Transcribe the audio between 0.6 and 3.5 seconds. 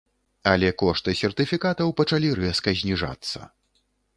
кошты сертыфікатаў пачалі рэзка зніжацца.